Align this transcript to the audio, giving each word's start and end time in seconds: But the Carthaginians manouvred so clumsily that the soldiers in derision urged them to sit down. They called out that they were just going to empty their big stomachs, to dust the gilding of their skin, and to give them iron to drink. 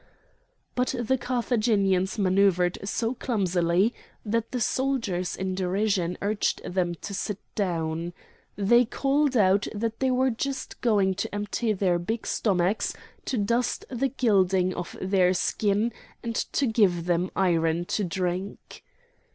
But 0.73 0.95
the 0.99 1.15
Carthaginians 1.15 2.17
manouvred 2.17 2.79
so 2.87 3.13
clumsily 3.13 3.93
that 4.25 4.49
the 4.51 4.59
soldiers 4.59 5.35
in 5.35 5.53
derision 5.53 6.17
urged 6.23 6.63
them 6.63 6.95
to 7.03 7.13
sit 7.13 7.37
down. 7.53 8.13
They 8.55 8.83
called 8.83 9.37
out 9.37 9.67
that 9.75 9.99
they 9.99 10.09
were 10.09 10.31
just 10.31 10.81
going 10.81 11.13
to 11.13 11.35
empty 11.35 11.71
their 11.71 11.99
big 11.99 12.25
stomachs, 12.25 12.95
to 13.25 13.37
dust 13.37 13.85
the 13.91 14.07
gilding 14.09 14.73
of 14.73 14.97
their 14.99 15.35
skin, 15.35 15.93
and 16.23 16.33
to 16.33 16.65
give 16.65 17.05
them 17.05 17.29
iron 17.35 17.85
to 17.93 18.03
drink. 18.03 18.83